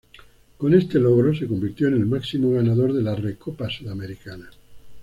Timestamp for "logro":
0.97-1.31